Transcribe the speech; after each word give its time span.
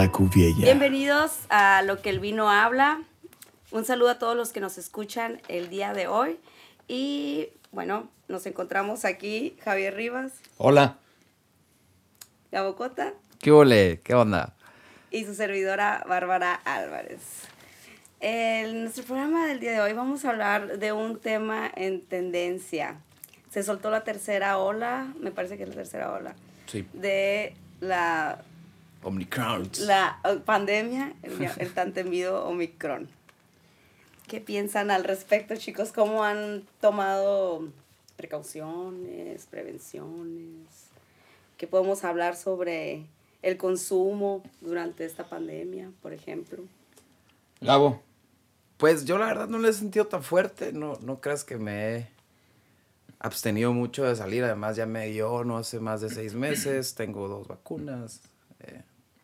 la 0.00 0.12
cubiella. 0.12 0.62
Bienvenidos 0.64 1.40
a 1.48 1.82
Lo 1.82 2.00
que 2.00 2.10
el 2.10 2.20
vino 2.20 2.48
habla. 2.50 3.02
Un 3.72 3.84
saludo 3.84 4.10
a 4.10 4.18
todos 4.20 4.36
los 4.36 4.52
que 4.52 4.60
nos 4.60 4.78
escuchan 4.78 5.40
el 5.48 5.70
día 5.70 5.92
de 5.92 6.06
hoy. 6.06 6.38
Y 6.86 7.48
bueno, 7.72 8.08
nos 8.28 8.46
encontramos 8.46 9.04
aquí 9.04 9.56
Javier 9.64 9.94
Rivas, 9.96 10.34
Hola. 10.56 10.98
Gabo 12.52 12.76
Cota 12.76 13.12
¿Qué 13.40 13.50
ole? 13.50 14.00
¿Qué 14.04 14.14
onda? 14.14 14.54
y 15.10 15.24
su 15.24 15.34
servidora 15.34 16.04
Bárbara 16.08 16.54
Álvarez. 16.54 17.20
En 18.20 18.82
nuestro 18.82 19.02
programa 19.04 19.46
del 19.48 19.58
día 19.58 19.72
de 19.72 19.80
hoy 19.80 19.94
vamos 19.94 20.24
a 20.24 20.30
hablar 20.30 20.78
de 20.78 20.92
un 20.92 21.18
tema 21.18 21.68
en 21.74 22.02
tendencia. 22.02 23.00
Se 23.50 23.64
soltó 23.64 23.90
la 23.90 24.04
tercera 24.04 24.58
ola, 24.58 25.12
me 25.18 25.32
parece 25.32 25.56
que 25.56 25.64
es 25.64 25.70
la 25.70 25.74
tercera 25.74 26.12
ola, 26.12 26.36
Sí. 26.66 26.86
de 26.92 27.56
la 27.80 28.42
Omnicron. 29.02 29.70
la 29.80 30.20
eh, 30.24 30.40
pandemia, 30.44 31.14
el, 31.22 31.50
el 31.58 31.74
tan 31.74 31.92
temido 31.92 32.44
Omicron. 32.46 33.08
¿Qué 34.26 34.40
piensan 34.40 34.90
al 34.90 35.04
respecto, 35.04 35.56
chicos? 35.56 35.90
¿Cómo 35.92 36.22
han 36.22 36.64
tomado 36.80 37.68
precauciones, 38.16 39.46
prevenciones? 39.46 40.66
¿Qué 41.56 41.66
podemos 41.66 42.04
hablar 42.04 42.36
sobre 42.36 43.06
el 43.42 43.56
consumo 43.56 44.42
durante 44.60 45.04
esta 45.04 45.28
pandemia, 45.28 45.90
por 46.02 46.12
ejemplo? 46.12 46.62
Gabo. 47.60 48.02
Pues 48.76 49.04
yo 49.04 49.18
la 49.18 49.26
verdad 49.26 49.48
no 49.48 49.58
lo 49.58 49.68
he 49.68 49.72
sentido 49.72 50.06
tan 50.06 50.22
fuerte, 50.22 50.72
no, 50.72 50.98
no 51.02 51.20
creas 51.20 51.42
que 51.42 51.56
me 51.56 51.96
he 51.96 52.08
abstenido 53.18 53.72
mucho 53.72 54.04
de 54.04 54.14
salir, 54.14 54.44
además 54.44 54.76
ya 54.76 54.86
me 54.86 55.06
dio 55.08 55.42
no 55.42 55.58
hace 55.58 55.80
más 55.80 56.00
de 56.00 56.10
seis 56.10 56.34
meses, 56.34 56.94
tengo 56.94 57.26
dos 57.26 57.48
vacunas, 57.48 58.20
eh, 58.60 58.82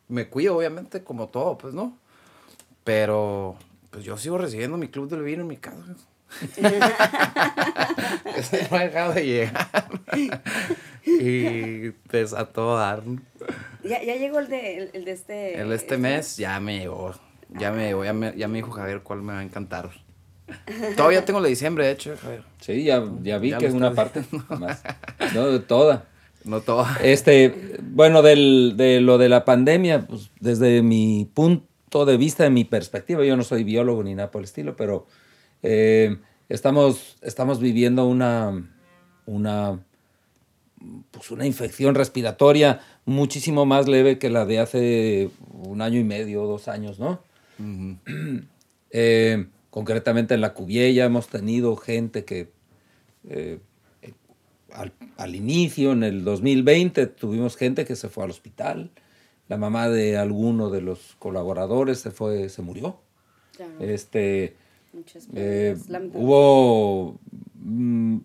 me 0.09 0.29
cuido 0.29 0.57
obviamente 0.57 1.03
como 1.03 1.29
todo, 1.29 1.59
pues 1.59 1.75
no, 1.75 1.99
pero 2.85 3.57
pues 3.91 4.05
yo 4.05 4.17
sigo 4.17 4.39
recibiendo 4.39 4.77
mi 4.77 4.89
club 4.89 5.09
del 5.09 5.23
vino 5.23 5.43
en 5.43 5.49
mi 5.49 5.57
casa. 5.57 5.97
Ese 8.37 8.69
no 8.71 8.77
ha 8.77 8.81
dejado 8.81 9.13
de 9.13 9.25
llegar. 9.25 9.69
y 11.07 11.91
pues 11.91 12.33
a 12.33 12.47
todo 12.47 12.77
dar. 12.77 13.03
Ya, 13.85 14.03
ya 14.03 14.17
llegó 14.17 14.41
el 14.41 14.49
de, 14.49 14.79
el, 14.79 14.91
el 14.95 15.05
de 15.05 15.13
este... 15.13 15.61
El 15.61 15.73
este 15.73 15.97
mes 15.97 16.37
ya 16.37 16.59
me 16.61 16.79
llegó. 16.79 17.15
Ya 17.51 17.71
me 17.71 17.87
llegó, 17.87 18.05
ya 18.05 18.13
me, 18.13 18.37
ya 18.37 18.49
me 18.49 18.57
dijo 18.59 18.73
Javier 18.73 19.03
cuál 19.03 19.23
me 19.23 19.33
va 19.33 19.39
a 19.41 19.43
encantar. 19.43 19.91
Todavía 20.97 21.25
tengo 21.25 21.41
la 21.41 21.45
de 21.45 21.51
diciembre, 21.51 21.87
de 21.87 21.93
hecho, 21.93 22.17
Javier. 22.21 22.43
Sí, 22.61 22.85
ya, 22.85 23.03
ya 23.23 23.39
vi 23.39 23.51
Ya 23.51 23.59
que 23.59 23.67
es 23.67 23.75
una 23.75 23.95
parte 23.95 24.25
más. 24.49 24.83
No, 25.35 25.47
de 25.47 25.61
toda. 25.61 26.07
No 26.45 26.61
todo. 26.61 26.87
Este, 27.03 27.79
bueno, 27.83 28.23
del, 28.23 28.75
de 28.77 29.01
lo 29.01 29.19
de 29.19 29.29
la 29.29 29.45
pandemia, 29.45 30.07
pues 30.07 30.31
desde 30.41 30.83
mi 30.83 31.29
punto 31.33 32.05
de 32.05 32.17
vista, 32.17 32.45
de 32.45 32.51
mi 32.51 32.65
perspectiva, 32.65 33.25
yo 33.25 33.37
no 33.37 33.43
soy 33.43 33.65
biólogo 33.65 34.03
ni 34.03 34.15
nada 34.15 34.31
por 34.31 34.41
el 34.41 34.45
estilo, 34.45 34.77
pero 34.77 35.07
eh, 35.63 36.19
estamos, 36.49 37.17
estamos 37.23 37.61
viviendo 37.61 38.07
una, 38.07 38.71
una, 39.27 39.83
pues 41.11 41.31
una 41.31 41.47
infección 41.47 41.95
respiratoria 41.95 42.81
muchísimo 43.07 43.65
más 43.65 43.89
leve 43.89 44.19
que 44.19 44.31
la 44.31 44.45
de 44.45 44.59
hace 44.59 45.31
un 45.51 45.81
año 45.81 45.99
y 45.99 46.05
medio, 46.05 46.45
dos 46.45 46.69
años, 46.69 46.99
¿no? 46.99 47.21
Eh, 48.97 49.47
concretamente 49.71 50.35
en 50.35 50.41
la 50.41 50.55
Cubiella 50.55 51.05
hemos 51.05 51.27
tenido 51.27 51.75
gente 51.75 52.25
que 52.25 52.53
eh, 53.29 53.59
eh, 53.59 53.59
al, 54.75 54.93
al 55.17 55.35
inicio, 55.35 55.93
en 55.93 56.03
el 56.03 56.25
2020, 56.25 57.07
tuvimos 57.07 57.57
gente 57.57 57.85
que 57.85 57.97
se 57.97 58.09
fue 58.09 58.25
al 58.25 58.31
hospital. 58.31 58.91
La 59.49 59.57
mamá 59.57 59.89
de 59.89 60.17
alguno 60.17 60.71
de 60.71 60.81
los 60.81 61.17
colaboradores 61.19 62.01
se 62.01 62.11
fue, 62.11 62.49
se 62.49 62.63
murió. 62.63 62.99
Claro, 63.57 63.73
Este, 63.79 64.57
muchas 64.93 65.29
eh, 65.35 65.77
hubo 66.15 67.19
mm, 67.55 68.19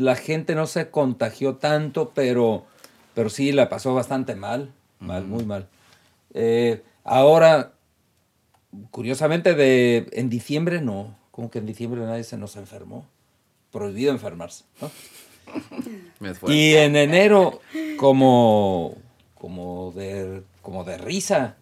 la 0.00 0.16
gente 0.16 0.54
no 0.54 0.66
se 0.66 0.90
contagió 0.90 1.56
tanto, 1.56 2.12
pero, 2.14 2.64
pero 3.14 3.30
sí 3.30 3.52
la 3.52 3.68
pasó 3.68 3.94
bastante 3.94 4.34
mal, 4.34 4.72
mal, 4.98 5.24
muy 5.26 5.44
mal. 5.44 5.68
Eh, 6.34 6.82
ahora, 7.04 7.74
curiosamente, 8.90 9.54
de, 9.54 10.08
en 10.12 10.30
diciembre 10.30 10.80
no, 10.80 11.16
como 11.30 11.50
que 11.50 11.58
en 11.58 11.66
diciembre 11.66 12.00
nadie 12.00 12.24
se 12.24 12.38
nos 12.38 12.56
enfermó. 12.56 13.06
Prohibido 13.70 14.12
enfermarse, 14.12 14.64
¿no? 14.82 14.90
Y 16.48 16.74
en 16.74 16.96
enero, 16.96 17.60
como, 17.98 18.96
como, 19.34 19.92
de, 19.92 20.42
como 20.62 20.84
de 20.84 20.98
risa, 20.98 21.56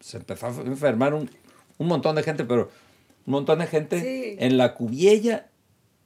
se 0.00 0.16
empezó 0.18 0.46
a 0.46 0.50
enfermar 0.50 1.14
un, 1.14 1.30
un 1.78 1.86
montón 1.86 2.16
de 2.16 2.22
gente, 2.22 2.44
pero 2.44 2.70
un 3.26 3.32
montón 3.32 3.58
de 3.60 3.66
gente 3.66 4.00
Sí. 4.00 4.36
en 4.38 4.56
la 4.58 4.74
cubiella 4.74 5.48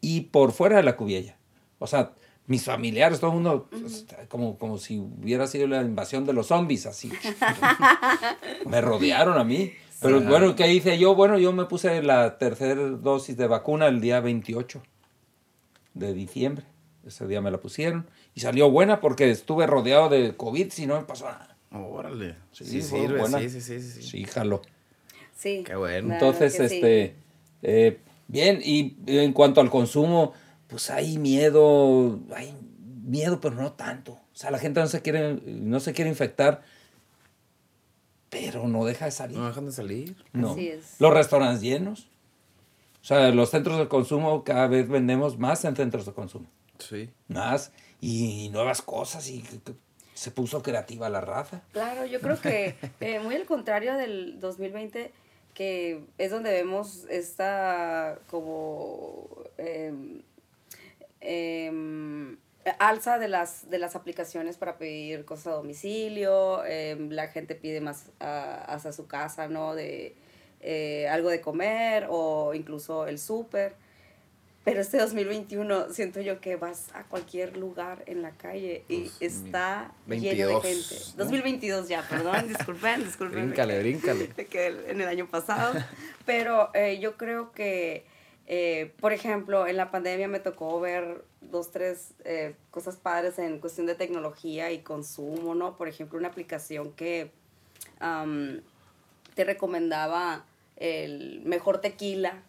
y 0.00 0.22
por 0.22 0.52
fuera 0.52 0.76
de 0.76 0.82
la 0.82 0.96
cubiella. 0.96 1.36
O 1.78 1.86
sea, 1.86 2.12
mis 2.46 2.64
familiares, 2.64 3.20
todo 3.20 3.30
el 3.30 3.34
mundo, 3.36 3.68
pues, 3.70 4.06
como, 4.28 4.56
como 4.58 4.78
si 4.78 4.98
hubiera 4.98 5.46
sido 5.46 5.66
la 5.66 5.82
invasión 5.82 6.24
de 6.26 6.32
los 6.32 6.48
zombies, 6.48 6.86
así. 6.86 7.10
me 8.66 8.80
rodearon 8.80 9.38
a 9.38 9.44
mí. 9.44 9.72
Pero 10.00 10.20
Sí. 10.20 10.26
bueno, 10.26 10.54
¿qué 10.56 10.72
hice 10.72 10.98
yo? 10.98 11.14
Bueno, 11.14 11.38
yo 11.38 11.52
me 11.52 11.64
puse 11.64 12.02
la 12.02 12.36
tercera 12.38 12.74
dosis 12.82 13.36
de 13.36 13.46
vacuna 13.46 13.86
el 13.86 14.00
día 14.00 14.20
28 14.20 14.82
de 15.96 16.12
diciembre. 16.14 16.64
Ese 17.06 17.26
día 17.26 17.40
me 17.40 17.50
la 17.50 17.58
pusieron. 17.58 18.06
Y 18.34 18.40
salió 18.40 18.70
buena 18.70 19.00
porque 19.00 19.30
estuve 19.30 19.66
rodeado 19.66 20.08
de 20.08 20.36
COVID, 20.36 20.70
si 20.70 20.86
no 20.86 20.96
me 20.98 21.04
pasó 21.06 21.26
nada. 21.26 21.56
Órale. 21.72 22.36
Sí, 22.52 22.64
Sí, 22.64 22.82
sí 22.82 22.82
sirve, 22.82 23.20
buena. 23.20 23.38
sí, 23.40 23.48
sí, 23.50 23.60
sí, 23.60 23.80
sí, 23.80 23.90
sí. 23.90 24.02
Sí, 24.02 24.24
jaló. 24.24 24.62
Sí. 25.36 25.62
Qué 25.66 25.76
bueno. 25.76 26.14
Entonces, 26.14 26.56
que 26.56 26.68
sí. 26.68 26.74
este, 26.76 27.14
eh, 27.62 27.98
bien, 28.28 28.60
y 28.64 28.96
en 29.06 29.32
cuanto 29.32 29.60
al 29.60 29.70
consumo, 29.70 30.32
pues 30.68 30.90
hay 30.90 31.18
miedo, 31.18 32.18
hay 32.34 32.54
miedo, 33.04 33.40
pero 33.40 33.54
no 33.54 33.72
tanto. 33.72 34.12
O 34.12 34.20
sea, 34.38 34.50
la 34.50 34.58
gente 34.58 34.80
no 34.80 34.86
se 34.86 35.00
quiere, 35.02 35.34
no 35.46 35.80
se 35.80 35.92
quiere 35.92 36.10
infectar, 36.10 36.62
pero 38.30 38.66
no 38.68 38.84
deja 38.84 39.04
de 39.06 39.10
salir. 39.10 39.38
No 39.38 39.46
dejan 39.46 39.66
de 39.66 39.72
salir. 39.72 40.16
No. 40.32 40.52
Así 40.52 40.68
es. 40.68 40.96
Los 40.98 41.12
restaurantes 41.14 41.62
llenos. 41.62 42.08
O 43.06 43.08
sea, 43.08 43.30
los 43.30 43.50
centros 43.50 43.78
de 43.78 43.86
consumo 43.86 44.42
cada 44.42 44.66
vez 44.66 44.88
vendemos 44.88 45.38
más 45.38 45.64
en 45.64 45.76
centros 45.76 46.06
de 46.06 46.12
consumo. 46.12 46.48
Sí. 46.80 47.08
Más 47.28 47.70
y 48.00 48.48
nuevas 48.50 48.82
cosas 48.82 49.30
y 49.30 49.42
que- 49.42 49.60
que 49.60 49.74
se 50.14 50.32
puso 50.32 50.60
creativa 50.60 51.08
la 51.08 51.20
raza. 51.20 51.62
Claro, 51.70 52.04
yo 52.04 52.20
creo 52.20 52.40
que 52.40 52.74
eh, 52.98 53.20
muy 53.20 53.36
al 53.36 53.44
contrario 53.46 53.94
del 53.94 54.40
2020, 54.40 55.12
que 55.54 56.02
es 56.18 56.30
donde 56.32 56.50
vemos 56.50 57.04
esta 57.08 58.18
como 58.28 59.28
em, 59.56 60.22
em, 61.20 62.36
alza 62.80 63.20
de 63.20 63.28
las, 63.28 63.70
de 63.70 63.78
las 63.78 63.94
aplicaciones 63.94 64.56
para 64.56 64.78
pedir 64.78 65.24
cosas 65.24 65.46
a 65.48 65.50
domicilio, 65.52 66.64
em, 66.64 67.10
la 67.10 67.28
gente 67.28 67.54
pide 67.54 67.80
más 67.80 68.06
a- 68.18 68.64
hacia 68.74 68.90
su 68.90 69.06
casa, 69.06 69.46
¿no? 69.46 69.76
De 69.76 70.16
eh, 70.66 71.08
algo 71.08 71.30
de 71.30 71.40
comer 71.40 72.06
o 72.10 72.52
incluso 72.54 73.06
el 73.06 73.18
súper. 73.18 73.76
Pero 74.66 74.80
este 74.80 74.98
2021 74.98 75.92
siento 75.92 76.20
yo 76.20 76.40
que 76.40 76.56
vas 76.56 76.88
a 76.92 77.04
cualquier 77.04 77.56
lugar 77.56 78.02
en 78.06 78.20
la 78.20 78.32
calle 78.32 78.84
y 78.88 79.04
Dos 79.04 79.16
está 79.20 79.92
mil 80.06 80.20
lleno 80.20 80.48
de 80.48 80.54
22, 80.54 80.62
gente. 80.64 81.04
¿no? 81.16 81.24
2022 81.24 81.88
ya, 81.88 82.02
perdón, 82.08 82.48
disculpen, 82.48 83.04
disculpen. 83.04 83.46
Bríncale, 83.46 83.78
bríncale. 83.78 84.26
Quedé 84.50 84.90
en 84.90 85.00
el 85.00 85.06
año 85.06 85.28
pasado. 85.28 85.72
Pero 86.24 86.70
eh, 86.74 86.98
yo 86.98 87.16
creo 87.16 87.52
que, 87.52 88.06
eh, 88.48 88.92
por 88.98 89.12
ejemplo, 89.12 89.68
en 89.68 89.76
la 89.76 89.92
pandemia 89.92 90.26
me 90.26 90.40
tocó 90.40 90.80
ver 90.80 91.22
dos, 91.42 91.70
tres 91.70 92.14
eh, 92.24 92.56
cosas 92.72 92.96
padres 92.96 93.38
en 93.38 93.60
cuestión 93.60 93.86
de 93.86 93.94
tecnología 93.94 94.72
y 94.72 94.80
consumo, 94.80 95.54
¿no? 95.54 95.76
Por 95.76 95.86
ejemplo, 95.86 96.18
una 96.18 96.26
aplicación 96.26 96.90
que 96.90 97.30
am, 98.00 98.62
te 99.36 99.44
recomendaba 99.44 100.44
el 100.76 101.40
mejor 101.44 101.80
tequila 101.80 102.42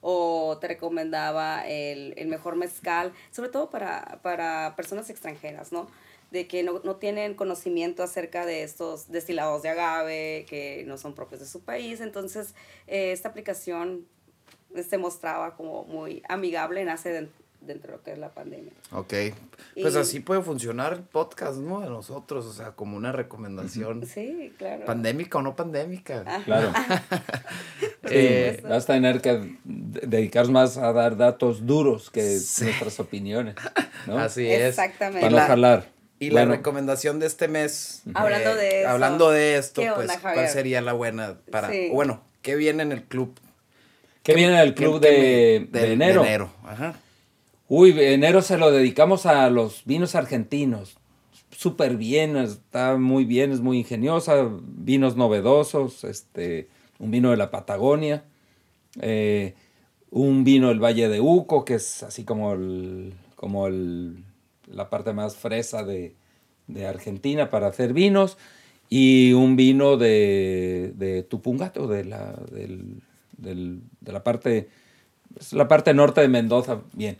o 0.00 0.58
te 0.60 0.68
recomendaba 0.68 1.66
el, 1.66 2.14
el 2.16 2.28
mejor 2.28 2.54
mezcal, 2.56 3.12
sobre 3.32 3.50
todo 3.50 3.68
para, 3.70 4.20
para 4.22 4.74
personas 4.76 5.10
extranjeras, 5.10 5.72
¿no? 5.72 5.88
De 6.30 6.46
que 6.46 6.62
no, 6.62 6.80
no 6.84 6.96
tienen 6.96 7.34
conocimiento 7.34 8.02
acerca 8.02 8.46
de 8.46 8.62
estos 8.62 9.10
destilados 9.10 9.62
de 9.62 9.70
agave, 9.70 10.46
que 10.48 10.84
no 10.86 10.98
son 10.98 11.14
propios 11.14 11.40
de 11.40 11.46
su 11.46 11.60
país. 11.62 12.00
Entonces, 12.00 12.54
eh, 12.86 13.12
esta 13.12 13.28
aplicación 13.30 14.06
se 14.88 14.98
mostraba 14.98 15.56
como 15.56 15.84
muy 15.84 16.22
amigable, 16.28 16.84
nace 16.84 17.10
den- 17.10 17.30
dentro 17.60 17.92
de 17.92 17.98
lo 17.98 18.02
que 18.02 18.12
es 18.12 18.18
la 18.18 18.30
pandemia. 18.30 18.72
Ok. 18.92 19.14
Pues 19.80 19.96
así 19.96 20.20
puede 20.20 20.42
funcionar 20.42 20.92
el 20.94 21.00
podcast, 21.00 21.58
¿no? 21.58 21.80
De 21.80 21.88
nosotros, 21.88 22.46
o 22.46 22.52
sea, 22.52 22.72
como 22.72 22.96
una 22.96 23.12
recomendación. 23.12 24.06
Sí, 24.06 24.52
claro. 24.58 24.84
Pandémica 24.86 25.38
o 25.38 25.42
no 25.42 25.54
pandémica. 25.56 26.24
Claro. 26.44 26.72
Eh. 28.10 28.62
Vas 28.66 28.84
a 28.84 28.94
tener 28.94 29.20
que 29.20 29.32
de- 29.64 30.06
dedicarnos 30.06 30.50
más 30.50 30.76
a 30.78 30.92
dar 30.94 31.16
datos 31.16 31.66
duros 31.66 32.08
que 32.10 32.38
Sí. 32.38 32.64
nuestras 32.64 33.00
opiniones. 33.00 33.54
¿no? 34.06 34.18
Así 34.18 34.50
es. 34.50 34.70
Exactamente. 34.70 35.20
Para 35.20 35.42
no 35.42 35.46
jalar. 35.46 35.88
Y 36.18 36.30
la 36.30 36.46
recomendación 36.46 37.18
de 37.20 37.26
este 37.26 37.48
mes. 37.48 38.02
Hablando 38.14 38.54
de 38.56 38.82
eh, 38.82 38.86
Hablando 38.86 39.30
de 39.30 39.56
esto, 39.56 39.82
pues, 39.94 40.10
¿cuál 40.20 40.48
sería 40.48 40.80
la 40.80 40.92
buena 40.92 41.38
para. 41.50 41.70
Bueno, 41.92 42.22
¿qué 42.42 42.56
viene 42.56 42.82
en 42.82 42.92
el 42.92 43.04
club? 43.04 43.38
¿Qué, 44.22 44.34
viene 44.34 44.54
en 44.54 44.60
el 44.60 44.74
club 44.74 45.00
de, 45.00 45.68
enero? 45.72 46.22
De 46.22 46.28
enero, 46.28 46.50
ajá. 46.64 46.94
Uy, 47.70 47.94
enero 48.00 48.40
se 48.40 48.56
lo 48.56 48.70
dedicamos 48.70 49.26
a 49.26 49.50
los 49.50 49.84
vinos 49.84 50.14
argentinos. 50.14 50.96
Súper 51.50 51.96
bien, 51.98 52.36
está 52.36 52.96
muy 52.96 53.26
bien, 53.26 53.52
es 53.52 53.60
muy 53.60 53.78
ingeniosa. 53.78 54.48
Vinos 54.62 55.16
novedosos, 55.16 56.04
este, 56.04 56.68
un 56.98 57.10
vino 57.10 57.30
de 57.30 57.36
la 57.36 57.50
Patagonia, 57.50 58.24
eh, 59.02 59.54
un 60.10 60.44
vino 60.44 60.68
del 60.68 60.82
Valle 60.82 61.10
de 61.10 61.20
Uco, 61.20 61.66
que 61.66 61.74
es 61.74 62.02
así 62.02 62.24
como, 62.24 62.54
el, 62.54 63.12
como 63.36 63.66
el, 63.66 64.24
la 64.66 64.88
parte 64.88 65.12
más 65.12 65.36
fresa 65.36 65.84
de, 65.84 66.14
Argentina 66.86 67.50
para 67.50 67.68
hacer 67.68 67.92
vinos, 67.92 68.38
y 68.88 69.32
un 69.34 69.56
vino 69.56 69.98
de, 69.98 70.92
de 70.96 71.22
Tupungato, 71.22 71.86
de 71.86 72.04
la, 72.04 72.34
de 72.50 74.12
la 74.12 74.24
parte, 74.24 74.68
la 75.52 75.68
parte 75.68 75.92
norte 75.92 76.22
de 76.22 76.28
Mendoza, 76.28 76.80
bien. 76.94 77.18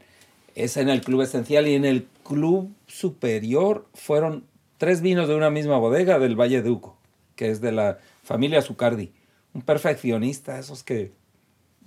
Es 0.62 0.76
en 0.76 0.88
el 0.88 1.00
club 1.02 1.22
esencial 1.22 1.68
y 1.68 1.74
en 1.74 1.84
el 1.84 2.06
club 2.24 2.74
superior 2.86 3.86
fueron 3.94 4.44
tres 4.76 5.00
vinos 5.00 5.28
de 5.28 5.34
una 5.34 5.50
misma 5.50 5.78
bodega 5.78 6.18
del 6.18 6.38
Valle 6.38 6.62
de 6.62 6.70
Uco, 6.70 6.98
que 7.36 7.50
es 7.50 7.60
de 7.60 7.72
la 7.72 7.98
familia 8.22 8.62
Zucardi 8.62 9.12
un 9.58 9.62
perfeccionista, 9.62 10.58
esos 10.58 10.82
que, 10.82 11.12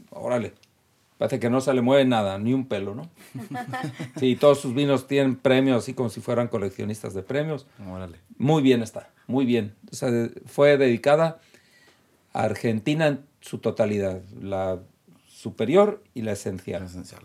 órale, 0.09 0.53
parece 1.17 1.39
que 1.39 1.49
no 1.49 1.61
se 1.61 1.73
le 1.73 1.81
mueve 1.81 2.05
nada, 2.05 2.37
ni 2.37 2.53
un 2.53 2.67
pelo, 2.67 2.95
¿no? 2.95 3.09
Sí, 4.19 4.35
todos 4.35 4.59
sus 4.59 4.73
vinos 4.73 5.07
tienen 5.07 5.35
premios, 5.35 5.83
así 5.83 5.93
como 5.93 6.09
si 6.09 6.21
fueran 6.21 6.47
coleccionistas 6.47 7.13
de 7.13 7.23
premios. 7.23 7.67
Órale. 7.89 8.17
Muy 8.37 8.61
bien 8.61 8.81
está, 8.81 9.09
muy 9.27 9.45
bien. 9.45 9.73
O 9.91 9.95
sea, 9.95 10.09
fue 10.45 10.77
dedicada 10.77 11.39
a 12.33 12.43
Argentina 12.43 13.07
en 13.07 13.25
su 13.39 13.59
totalidad, 13.59 14.21
la 14.41 14.79
superior 15.27 16.03
y 16.13 16.21
la 16.23 16.33
esencial. 16.33 16.83
esencial. 16.83 17.21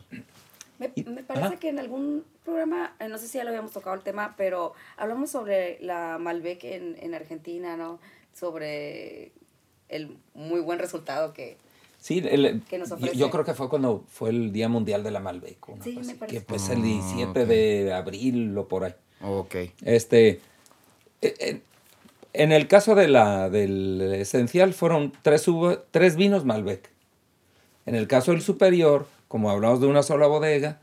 Me, 0.78 0.88
parece 1.22 1.56
que 1.56 1.68
en 1.68 1.78
algún 1.78 2.24
programa, 2.44 2.94
eh, 3.00 3.08
no 3.08 3.18
sé 3.18 3.28
si 3.28 3.38
ya 3.38 3.44
lo 3.44 3.50
habíamos 3.50 3.72
tocado 3.72 3.96
el 3.96 4.02
tema, 4.02 4.34
pero 4.36 4.74
hablamos 4.96 5.30
sobre 5.30 5.78
la 5.80 6.18
Malbec 6.18 6.64
en, 6.64 6.96
en 7.00 7.14
Argentina, 7.14 7.76
¿no? 7.76 7.98
Sobre 8.34 9.32
el 9.88 10.16
muy 10.34 10.60
buen 10.60 10.78
resultado 10.78 11.32
que, 11.32 11.56
sí, 11.98 12.20
nos 12.20 12.92
ofrece. 12.92 13.16
Yo, 13.16 13.30
creo 13.30 13.44
que 13.44 13.54
fue 13.54 13.68
cuando 13.68 14.04
fue 14.08 14.30
el 14.30 14.52
Día 14.52 14.68
Mundial 14.68 15.02
de 15.02 15.10
la 15.10 15.20
Malbec. 15.20 15.58
Sí, 15.82 15.98
me 16.04 16.14
parece. 16.14 16.38
Que 16.38 16.44
pues 16.44 16.68
el 16.68 16.82
17 16.82 17.40
ah, 17.40 17.44
de 17.44 17.92
abril 17.92 18.56
o 18.56 18.68
por 18.68 18.84
ahí. 18.84 18.94
Ok. 19.22 19.54
Este, 19.82 20.40
e, 21.22 21.34
e, 21.38 21.60
en, 22.32 22.52
el 22.52 22.68
caso 22.68 22.94
de 22.94 23.08
la, 23.08 23.48
del 23.48 24.00
esencial 24.14 24.74
fueron 24.74 25.12
tres, 25.22 25.46
tres 25.90 26.16
vinos 26.16 26.44
Malbec. 26.44 26.90
En 27.86 27.94
el 27.94 28.08
caso 28.08 28.32
del 28.32 28.42
superior, 28.42 29.06
como 29.28 29.50
hablamos 29.50 29.80
de 29.80 29.86
una 29.86 30.02
sola 30.02 30.26
bodega, 30.26 30.78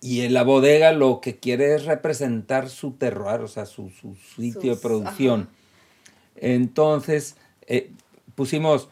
y 0.00 0.20
en 0.22 0.34
la 0.34 0.44
bodega 0.44 0.92
lo 0.92 1.20
que 1.20 1.36
quiere 1.36 1.74
es 1.74 1.84
representar 1.84 2.68
su 2.68 2.92
terroir, 2.92 3.40
o 3.40 3.48
sea, 3.48 3.66
su, 3.66 3.90
sitio 4.36 4.76
de 4.76 4.80
producción. 4.80 5.48
Entonces, 6.36 7.36
eh, 7.66 7.90
pusimos 8.34 8.88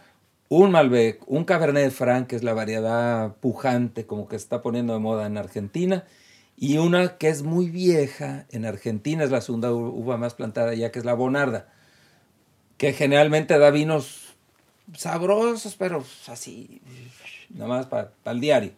un 0.49 0.70
Malbec, 0.70 1.22
un 1.26 1.44
Cabernet 1.44 1.93
Franc, 1.93 2.26
que 2.26 2.37
es 2.37 2.43
la 2.43 2.55
variedad 2.55 3.37
pujante, 3.37 4.06
como 4.06 4.28
que 4.28 4.37
está 4.37 4.62
poniendo 4.62 4.93
de 4.93 4.99
moda 4.99 5.26
en 5.26 5.37
Argentina, 5.37 6.05
y 6.56 6.78
una 6.78 7.19
que 7.19 7.28
es 7.28 7.43
muy 7.43 7.69
vieja 7.69 8.46
en 8.50 8.64
Argentina, 8.64 9.25
es 9.25 9.31
la 9.31 9.40
segunda 9.40 9.72
uva 9.72 10.17
más 10.17 10.34
plantada 10.34 10.75
ya, 10.75 10.90
que 10.90 10.99
es 10.99 11.05
la 11.05 11.14
Bonarda, 11.14 11.69
que 12.78 12.93
generalmente 12.93 13.58
da 13.58 13.70
vinos 13.70 14.23
sabrosos, 14.96 15.75
pero 15.76 16.04
así, 16.28 16.81
nada 17.50 17.69
más 17.69 17.86
para 17.86 18.12
el 18.26 18.40
diario. 18.40 18.72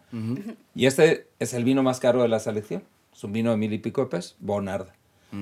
Y 0.75 0.85
este 0.85 1.27
es 1.39 1.53
el 1.53 1.63
vino 1.63 1.83
más 1.83 1.99
caro 1.99 2.21
de 2.21 2.27
la 2.27 2.39
selección, 2.39 2.83
es 3.13 3.23
un 3.23 3.33
vino 3.33 3.51
de 3.51 3.57
mil 3.57 3.73
y 3.73 3.77
pico 3.77 4.01
de 4.01 4.07
pesos, 4.07 4.35
Bonarda. 4.39 4.93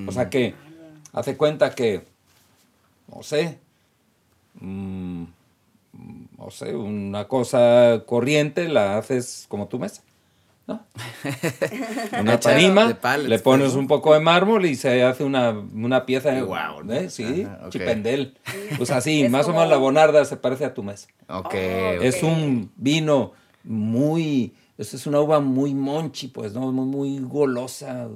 O 0.08 0.12
sea 0.12 0.30
que, 0.30 0.56
hace 1.14 1.38
cuenta 1.38 1.76
que 1.76 2.04
no 3.14 3.22
sé, 3.24 3.60
mm, 4.60 5.24
no 6.38 6.52
sé, 6.52 6.76
una 6.76 7.28
cosa 7.28 8.04
corriente 8.06 8.68
la 8.68 8.98
haces 8.98 9.46
como 9.48 9.68
tu 9.68 9.80
mesa. 9.80 10.02
¿No? 10.68 10.86
una 12.20 12.40
tarima, 12.40 12.98
le 13.18 13.40
pones 13.40 13.74
un 13.74 13.88
poco 13.88 14.14
de 14.14 14.20
mármol 14.20 14.66
y 14.66 14.76
se 14.76 15.04
hace 15.04 15.24
una, 15.24 16.06
pieza 16.06 16.32
de 16.32 16.42
wow, 16.42 16.90
¿eh? 16.92 17.10
Sí, 17.10 17.48
chipendel. 17.70 18.38
Pues 18.78 18.90
así, 18.92 19.30
más 19.30 19.48
o 19.48 19.52
menos 19.52 19.70
la 19.70 19.78
bonarda 19.78 20.26
se 20.26 20.38
parece 20.38 20.66
a 20.66 20.74
tu 20.74 20.84
mesa. 20.84 21.08
Okay, 21.28 22.00
Es 22.02 22.24
un 22.24 22.72
vino 22.76 23.34
muy, 23.64 24.54
es 24.78 25.06
una 25.08 25.22
uva 25.22 25.40
muy 25.40 25.74
monchi, 25.74 26.28
pues, 26.28 26.54
¿no? 26.54 26.72
Muy, 26.72 26.86
muy 26.86 27.20
golosa, 27.20 28.08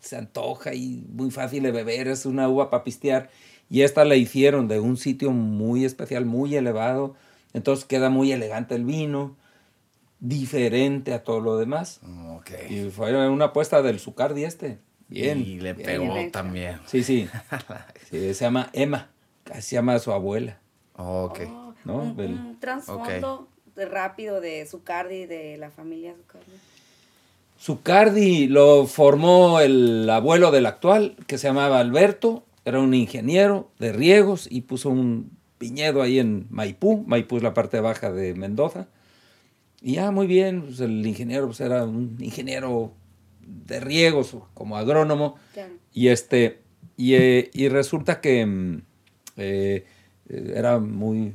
se 0.00 0.16
antoja 0.16 0.74
y 0.74 1.04
muy 1.12 1.30
fácil 1.30 1.64
de 1.64 1.72
beber, 1.72 2.08
es 2.08 2.26
una 2.26 2.48
uva 2.48 2.70
para 2.70 2.84
pistear. 2.84 3.30
Y 3.70 3.82
esta 3.82 4.04
la 4.04 4.16
hicieron 4.16 4.68
de 4.68 4.80
un 4.80 4.96
sitio 4.96 5.30
muy 5.30 5.84
especial, 5.84 6.24
muy 6.24 6.54
elevado. 6.56 7.14
Entonces 7.52 7.84
queda 7.84 8.08
muy 8.08 8.32
elegante 8.32 8.74
el 8.74 8.84
vino, 8.84 9.36
diferente 10.20 11.12
a 11.12 11.22
todo 11.22 11.40
lo 11.40 11.58
demás. 11.58 12.00
Y 12.68 12.90
fue 12.90 13.28
una 13.28 13.46
apuesta 13.46 13.82
del 13.82 14.00
Zucardi 14.00 14.44
este. 14.44 14.78
Bien. 15.08 15.40
Y 15.40 15.60
le 15.60 15.74
pegó 15.74 16.14
también. 16.30 16.80
Sí, 16.86 17.02
sí, 17.04 17.28
Se 18.10 18.34
llama 18.34 18.70
Emma. 18.72 19.10
Se 19.60 19.76
llama 19.76 19.98
su 19.98 20.12
abuela. 20.12 20.58
ok. 20.96 21.40
Oh, 21.50 21.74
un, 21.92 22.58
trasfondo 22.60 23.48
rápido 23.76 24.40
de 24.40 24.66
Zucardi, 24.66 25.26
de 25.26 25.56
la 25.56 25.70
familia 25.70 26.14
Zucardi. 26.14 26.52
Zucardi 27.58 28.46
lo 28.46 28.86
formó 28.86 29.60
el 29.60 30.08
abuelo 30.10 30.50
del 30.50 30.66
actual, 30.66 31.16
que 31.26 31.38
se 31.38 31.48
llamaba 31.48 31.80
Alberto, 31.80 32.44
era 32.64 32.80
un 32.80 32.92
ingeniero 32.92 33.70
de 33.78 33.92
riegos 33.92 34.46
y 34.50 34.60
puso 34.60 34.90
un 34.90 35.30
viñedo 35.58 36.02
ahí 36.02 36.18
en 36.18 36.46
Maipú. 36.50 37.02
Maipú 37.06 37.38
es 37.38 37.42
la 37.42 37.54
parte 37.54 37.80
baja 37.80 38.12
de 38.12 38.34
Mendoza. 38.34 38.88
Y 39.80 39.94
ya, 39.94 40.10
muy 40.10 40.26
bien, 40.26 40.62
pues 40.62 40.80
el 40.80 41.06
ingeniero 41.06 41.46
pues 41.46 41.60
era 41.60 41.84
un 41.84 42.16
ingeniero 42.20 42.92
de 43.40 43.80
riegos, 43.80 44.36
como 44.54 44.76
agrónomo. 44.76 45.36
Y, 45.92 46.08
este, 46.08 46.60
y, 46.96 47.14
eh, 47.14 47.68
resulta 47.70 48.20
que 48.20 48.44
mm, 48.44 48.82
eh, 49.36 49.84
era 50.28 50.78
muy 50.78 51.34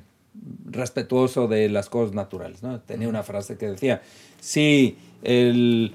respetuoso 0.66 1.48
de 1.48 1.70
las 1.70 1.90
cosas 1.90 2.14
naturales. 2.14 2.64
¿no? 2.64 2.80
Tenía 2.82 3.08
una 3.08 3.24
frase 3.24 3.58
que 3.58 3.68
decía, 3.68 4.02
si 4.40 4.98
el 5.24 5.94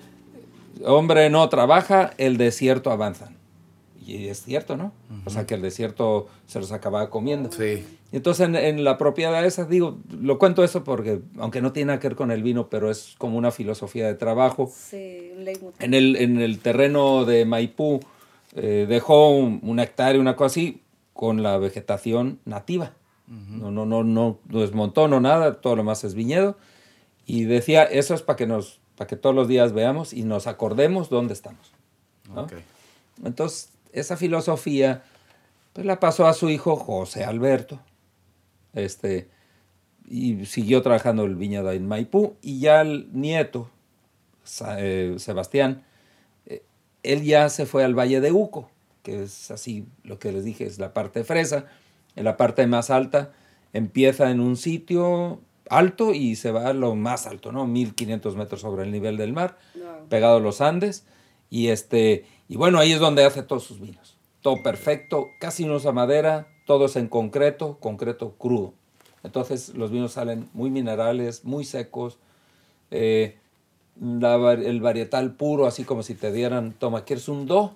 hombre 0.84 1.28
no 1.30 1.49
trabaja, 1.49 2.12
el 2.18 2.37
desierto 2.37 2.90
avanza 2.90 3.30
y 4.08 4.28
es 4.28 4.42
cierto, 4.42 4.76
¿no? 4.78 4.92
O 5.26 5.30
sea, 5.30 5.46
que 5.46 5.54
el 5.54 5.60
desierto 5.60 6.28
se 6.46 6.58
los 6.58 6.72
acababa 6.72 7.10
comiendo. 7.10 7.52
Sí. 7.52 7.84
Entonces, 8.10 8.48
en, 8.48 8.56
en, 8.56 8.82
la 8.82 8.96
propiedad 8.96 9.44
esa, 9.44 9.66
digo, 9.66 9.98
lo 10.10 10.38
cuento 10.38 10.64
eso 10.64 10.82
porque, 10.82 11.20
aunque 11.36 11.60
no 11.60 11.72
tiene 11.72 11.88
nada 11.88 12.00
que 12.00 12.08
ver 12.08 12.16
con 12.16 12.30
el 12.30 12.42
vino, 12.42 12.70
pero 12.70 12.90
es 12.90 13.14
como 13.18 13.36
una 13.36 13.50
filosofía 13.50 14.06
de 14.06 14.14
trabajo. 14.14 14.72
Sí, 14.74 15.30
en 15.78 15.92
el, 15.92 16.16
en 16.16 16.40
el 16.40 16.58
terreno 16.60 17.26
de 17.26 17.44
Maipú 17.44 18.00
eh, 18.54 18.86
dejó 18.88 19.30
un, 19.30 19.60
un, 19.62 19.78
hectárea, 19.78 20.18
una 20.18 20.36
cosa 20.36 20.46
así, 20.46 20.82
con 21.12 21.42
la 21.42 21.58
vegetación 21.58 22.40
nativa. 22.46 22.94
no, 23.26 23.70
no, 23.70 23.84
no, 23.84 24.04
no, 24.04 24.38
no 24.48 24.60
desmontó, 24.60 25.06
no 25.06 25.20
nada, 25.20 25.60
todo 25.60 25.76
lo 25.76 25.84
más 25.84 26.02
es 26.04 26.14
viñedo. 26.14 26.56
Y 27.26 27.44
decía, 27.44 27.84
eso 27.84 28.14
es 28.14 28.22
para 28.22 28.36
que, 28.38 28.46
nos, 28.46 28.80
para 28.96 29.06
que 29.06 29.16
todos 29.16 29.36
los 29.36 29.48
días 29.48 29.74
veamos 29.74 30.14
y 30.14 30.22
nos 30.22 30.46
acordemos 30.46 31.10
dónde 31.10 31.34
estamos. 31.34 31.72
Okay. 32.34 32.64
Entonces, 33.24 33.70
esa 33.92 34.16
filosofía 34.16 35.02
pues 35.73 35.87
la 35.87 36.00
pasó 36.00 36.26
a 36.26 36.35
su 36.35 36.50
hijo 36.50 36.76
José 36.76 37.25
Alberto. 37.25 37.80
Este, 38.75 39.28
y 40.09 40.47
siguió 40.47 40.83
trabajando 40.83 41.25
el 41.25 41.37
viñedo 41.37 41.71
en 41.73 41.87
Maipú. 41.87 42.35
Y 42.42 42.61
ya 42.61 42.80
el 42.80 43.09
nieto, 43.12 43.71
eh, 44.76 45.14
Sebastián, 45.18 45.85
eh, 46.47 46.62
él 47.02 47.23
ya 47.23 47.49
se 47.49 47.66
fue 47.66 47.85
al 47.85 47.95
Valle 47.95 48.21
de 48.21 48.33
Uco, 48.33 48.71
que 49.02 49.23
es 49.23 49.50
así 49.50 49.87
lo 50.02 50.18
que 50.18 50.33
les 50.33 50.45
dije, 50.45 50.66
es 50.66 50.78
la 50.78 50.95
parte 50.95 51.25
fresa. 51.25 51.66
En 52.16 52.25
la 52.25 52.37
parte 52.37 52.66
más 52.66 52.90
alta 52.90 53.33
empieza 53.73 54.30
en 54.30 54.40
un 54.40 54.57
sitio 54.57 55.40
alto 55.71 56.12
y 56.12 56.37
se 56.37 56.50
va 56.50 56.68
a 56.68 56.73
lo 56.73 56.95
más 56.95 57.26
alto, 57.26 57.52
¿no? 57.52 57.66
1500 57.66 58.35
metros 58.35 58.62
sobre 58.62 58.83
el 58.83 58.90
nivel 58.90 59.16
del 59.16 59.33
mar, 59.33 59.59
pegado 60.09 60.38
a 60.38 60.40
los 60.40 60.61
Andes. 60.61 61.04
Y 61.50 61.68
este, 61.68 62.25
y 62.48 62.56
bueno, 62.56 62.78
ahí 62.78 62.92
es 62.92 63.00
donde 63.00 63.24
hace 63.24 63.42
todos 63.42 63.64
sus 63.64 63.80
vinos. 63.80 64.16
Todo 64.42 64.62
perfecto, 64.62 65.28
casi 65.40 65.64
no 65.64 65.74
usa 65.74 65.92
madera, 65.92 66.48
todo 66.66 66.86
es 66.86 66.96
en 66.96 67.08
concreto, 67.08 67.78
concreto 67.80 68.34
crudo. 68.38 68.72
Entonces 69.24 69.74
los 69.74 69.90
vinos 69.90 70.12
salen 70.12 70.48
muy 70.52 70.70
minerales, 70.70 71.44
muy 71.44 71.64
secos. 71.64 72.18
Eh, 72.90 73.36
el 74.00 74.80
varietal 74.80 75.34
puro, 75.34 75.66
así 75.66 75.84
como 75.84 76.02
si 76.02 76.14
te 76.14 76.32
dieran, 76.32 76.72
toma, 76.72 77.04
¿quieres 77.04 77.28
un 77.28 77.46
do? 77.46 77.74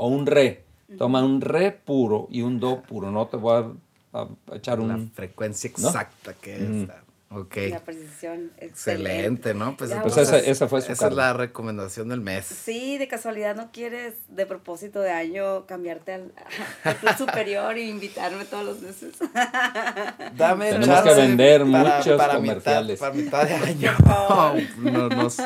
o 0.00 0.08
un 0.08 0.26
re. 0.26 0.64
Toma 0.96 1.22
un 1.22 1.40
re 1.40 1.70
puro 1.72 2.26
y 2.30 2.40
un 2.40 2.58
do 2.58 2.82
puro. 2.82 3.10
No 3.10 3.26
te 3.26 3.36
voy 3.36 3.64
a, 4.12 4.20
a 4.20 4.56
echar 4.56 4.78
La 4.78 4.94
un... 4.94 5.10
frecuencia 5.10 5.70
¿no? 5.78 5.88
exacta 5.88 6.32
que 6.34 6.56
es. 6.56 6.88
Ok. 7.32 7.56
La 7.70 7.78
precisión. 7.78 8.50
Excelente, 8.58 9.54
¿no? 9.54 9.76
Pues, 9.76 9.92
Pues 10.02 10.16
esa- 10.16 10.38
esa 10.38 10.66
fue 10.66 10.82
su 10.82 10.90
Esa 10.90 11.06
es 11.06 11.14
la 11.14 11.32
recomendación 11.32 12.08
del 12.08 12.20
mes. 12.20 12.44
Sí, 12.44 12.98
de 12.98 13.06
casualidad 13.06 13.54
no 13.54 13.70
quieres 13.70 14.14
de 14.28 14.46
propósito 14.46 15.00
de 15.00 15.12
año 15.12 15.64
cambiarte 15.66 16.12
al, 16.14 16.32
al 16.84 16.96
club 16.96 17.16
superior 17.16 17.76
e 17.76 17.82
invitarme 17.82 18.44
todos 18.46 18.64
los 18.64 18.80
meses. 18.80 19.14
Dame 20.36 20.70
Tenemos 20.72 20.86
chance 20.88 21.08
que 21.08 21.14
vender 21.20 21.60
para- 21.70 21.98
muchos 21.98 22.16
para 22.18 22.34
comerciales. 22.34 23.00
Mitad, 23.00 23.08
para 23.12 23.14
mitad 23.14 23.48
de 23.48 23.54
año. 23.70 23.92
No, 24.78 25.08
nos, 25.08 25.36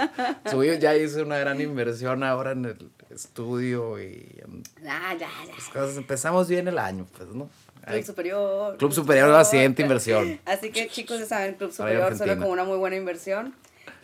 Suyo 0.50 0.74
ya 0.74 0.96
hice 0.96 1.22
una 1.22 1.36
gran 1.38 1.60
inversión 1.60 2.22
ahora 2.24 2.52
en 2.52 2.64
el 2.64 2.90
estudio 3.10 4.00
y 4.02 4.40
en 4.42 4.62
Ah, 4.88 5.12
ya, 5.12 5.28
ya. 5.46 5.54
las 5.54 5.68
cosas. 5.68 5.96
Empezamos 5.98 6.48
bien 6.48 6.66
el 6.68 6.78
año, 6.78 7.06
pues, 7.16 7.28
¿no? 7.30 7.50
Club 7.84 7.96
Ay, 7.96 8.02
Superior. 8.02 8.76
Club 8.78 8.92
Superior 8.92 9.28
es 9.28 9.34
la 9.34 9.44
siguiente 9.44 9.82
inversión. 9.82 10.40
Así 10.46 10.70
que 10.70 10.88
chicos, 10.88 11.18
ya 11.18 11.26
saben, 11.26 11.54
Club 11.54 11.70
Superior 11.70 12.00
suena 12.00 12.06
Argentina. 12.06 12.36
como 12.36 12.52
una 12.52 12.64
muy 12.64 12.78
buena 12.78 12.96
inversión. 12.96 13.54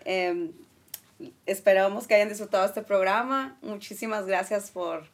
Eh, 0.05 0.51
esperamos 1.47 2.07
que 2.07 2.15
hayan 2.15 2.29
disfrutado 2.29 2.67
este 2.67 2.83
programa. 2.83 3.57
Muchísimas 3.63 4.27
gracias 4.27 4.71
por 4.71 5.05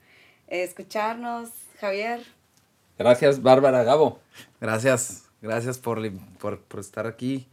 eh, 0.48 0.62
escucharnos, 0.62 1.50
Javier. 1.80 2.20
Gracias, 2.98 3.42
Bárbara 3.42 3.84
Gabo. 3.84 4.20
Gracias, 4.60 5.28
gracias 5.42 5.78
por, 5.78 6.00
por, 6.38 6.60
por 6.60 6.80
estar 6.80 7.06
aquí 7.06 7.46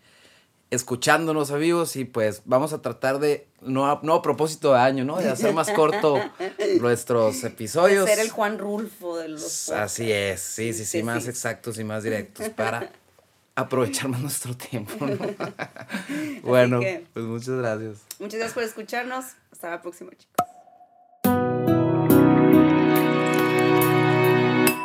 escuchándonos 0.74 1.52
amigos 1.52 1.96
y 1.96 2.06
pues 2.06 2.42
vamos 2.46 2.74
a 2.74 2.82
tratar 2.82 3.20
de, 3.20 3.48
no 3.62 3.86
a, 3.90 4.00
no 4.04 4.14
a 4.16 4.22
propósito 4.22 4.74
de 4.74 4.80
año, 4.80 5.06
¿no? 5.06 5.18
De 5.18 5.30
hacer 5.30 5.54
más 5.54 5.70
corto 5.72 6.20
nuestros 6.82 7.44
episodios. 7.44 8.10
Ser 8.10 8.20
el 8.20 8.30
Juan 8.30 8.58
Rulfo 8.58 9.18
de 9.18 9.30
los 9.30 9.70
Así 9.70 10.12
es, 10.12 10.42
sí, 10.42 10.74
sí, 10.74 10.80
sí, 10.86 11.00
Sí, 11.00 11.04
más 11.04 11.24
sí. 11.24 11.30
exactos 11.30 11.78
y 11.80 11.84
más 11.84 12.04
directos 12.04 12.50
para 12.50 12.92
aprovechar 13.56 14.08
más 14.10 14.22
nuestro 14.22 14.56
tiempo, 14.58 15.06
¿no? 15.06 15.16
bueno, 16.44 16.80
que- 16.80 17.06
pues 17.14 17.26
muchas 17.26 17.56
gracias. 17.56 17.98
Muchas 18.20 18.36
gracias 18.40 18.54
por 18.54 18.64
escucharnos. 18.64 19.26
Hasta 19.52 19.70
la 19.70 19.82
próxima, 19.82 20.12
chicos. 20.18 20.34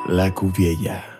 La 0.09 0.33
Cuviella. 0.35 1.17